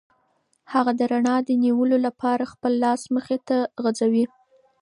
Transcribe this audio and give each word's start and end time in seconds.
هغه 0.73 0.91
د 0.99 1.01
رڼا 1.11 1.35
د 1.43 1.49
نیولو 1.63 1.97
لپاره 2.07 2.49
خپل 2.53 2.71
لاس 2.83 3.01
مخې 3.15 3.37
ته 3.47 3.57
غځوي. 3.83 4.25